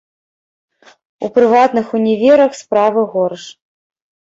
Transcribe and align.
У 1.27 1.29
прыватных 1.37 1.95
універах 2.03 2.51
справы 2.65 3.01
горш. 3.17 3.43